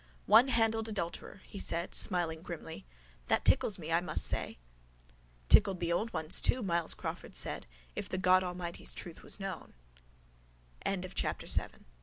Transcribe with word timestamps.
—Onehandled 0.27 0.87
adulterer, 0.87 1.43
he 1.45 1.59
said 1.59 1.93
smiling 1.93 2.41
grimly. 2.41 2.87
That 3.27 3.45
tickles 3.45 3.77
me, 3.77 3.91
I 3.91 4.01
must 4.01 4.25
say. 4.25 4.57
—Tickled 5.47 5.79
the 5.79 5.93
old 5.93 6.11
ones 6.11 6.41
too, 6.41 6.63
Myles 6.63 6.95
Crawford 6.95 7.35
said, 7.35 7.67
if 7.95 8.09
the 8.09 8.17
God 8.17 8.43
Almighty's 8.43 8.95
truth 8.95 9.21
was 9.21 9.39
kno 9.39 9.69